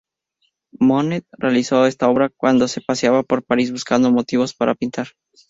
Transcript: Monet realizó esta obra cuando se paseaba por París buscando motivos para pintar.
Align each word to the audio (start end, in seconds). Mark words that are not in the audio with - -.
Monet 0.79 1.25
realizó 1.37 1.85
esta 1.85 2.09
obra 2.09 2.29
cuando 2.35 2.67
se 2.67 2.81
paseaba 2.81 3.21
por 3.21 3.43
París 3.43 3.71
buscando 3.71 4.11
motivos 4.11 4.55
para 4.55 4.73
pintar. 4.73 5.09